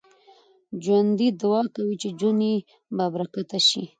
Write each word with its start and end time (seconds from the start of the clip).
ژوندي 0.83 1.27
دعا 1.41 1.61
کوي 1.75 1.95
چې 2.01 2.09
ژوند 2.19 2.41
يې 2.49 2.55
بابرکته 2.97 3.59
شي 3.67 3.83